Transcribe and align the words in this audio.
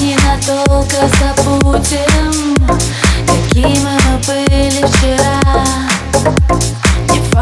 Ненадолго 0.00 1.08
забудем 1.18 2.54
Какими 3.26 3.78
мы 3.80 4.18
были 4.26 4.86
вчера 4.86 5.93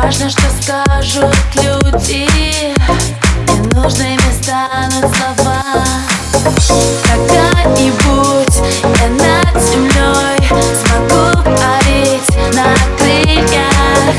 важно, 0.02 0.28
что 0.28 0.42
скажут 0.60 1.36
люди. 1.54 2.26
Ненужными 3.48 4.42
станут 4.42 5.14
слова 5.16 5.84
Когда-нибудь 7.06 8.56
я 8.82 9.08
над 9.08 9.62
землей 9.62 10.42
Смогу 10.84 11.42
парить 11.44 12.54
на 12.54 12.74
крыльях. 12.98 14.14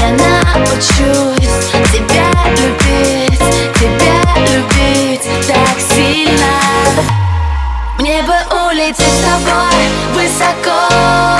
Я 0.00 0.10
научусь 0.10 1.70
тебя 1.92 2.30
любить 2.50 3.46
Тебя 3.74 4.20
любить 4.36 5.28
так 5.46 5.76
сильно. 5.94 6.54
Мне 7.98 8.22
бы 8.22 8.34
улететь 8.66 8.96
с 8.98 9.24
тобой 9.24 9.80
высоко 10.14 11.39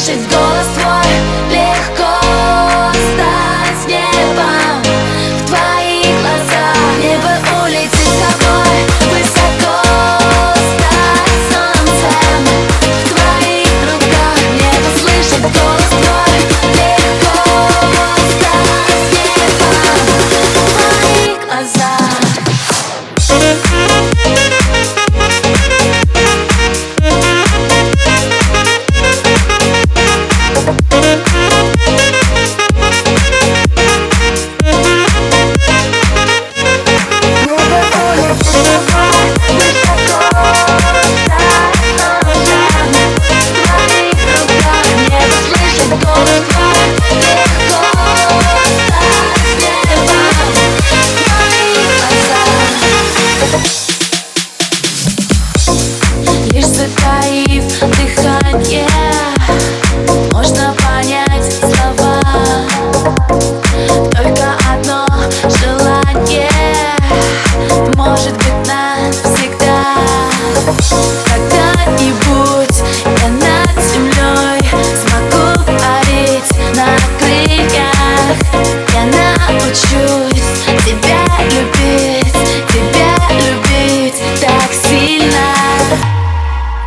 Мне 0.00 0.16
бы 0.16 0.22
слышать 0.22 0.30
голос 0.30 0.66
твой 0.78 0.99
научусь 79.50 80.42
тебя 80.84 81.24
любить 81.44 82.32
Тебя 82.68 83.14
любить 83.30 84.22
так 84.40 84.70
сильно. 84.72 85.46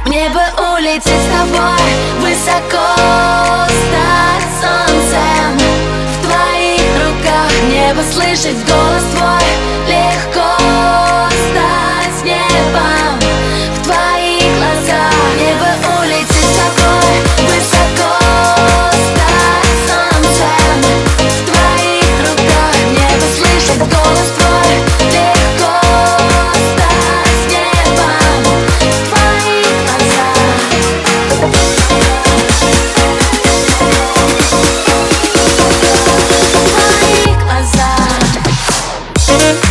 Мне 0.06 0.30
бы 0.30 0.42
с 1.10 1.26
тобой 1.32 1.84
высоко 2.22 2.96
Стать 3.68 4.50
солнцем. 4.62 5.60
В 6.08 6.26
твоих 6.26 6.82
руках 7.06 7.52
Мне 7.68 7.94
бы 7.94 8.04
слышать 8.04 8.66
голос 8.68 8.83
oh 39.36 39.54
you. 39.54 39.63